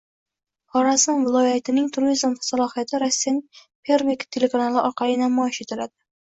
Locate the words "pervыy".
3.91-4.19